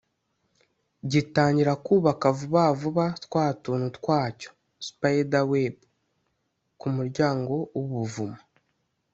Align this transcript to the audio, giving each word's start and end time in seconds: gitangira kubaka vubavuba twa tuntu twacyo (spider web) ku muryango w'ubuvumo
gitangira 1.11 1.73
kubaka 1.85 2.27
vubavuba 2.37 3.05
twa 3.25 3.45
tuntu 3.63 3.87
twacyo 3.97 4.49
(spider 4.87 5.43
web) 5.51 5.75
ku 6.79 6.87
muryango 6.95 7.53
w'ubuvumo 7.75 8.39